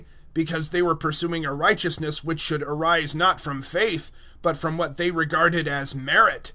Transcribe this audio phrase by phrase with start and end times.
[0.33, 4.09] Because they were pursuing a righteousness which should arise not from faith,
[4.41, 6.49] but from what they regarded as merit.